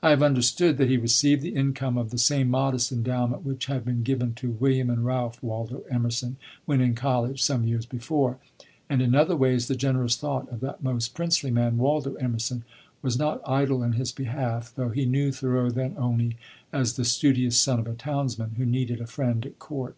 [0.00, 3.84] I have understood that he received the income of the same modest endowment which had
[3.84, 8.38] been given to William and Ralph Waldo Emerson when in college, some years before;
[8.88, 12.62] and in other ways the generous thought of that most princely man, Waldo Emerson,
[13.02, 16.36] was not idle in his behalf, though he knew Thoreau then only
[16.72, 19.96] as the studious son of a townsman, who needed a friend at court.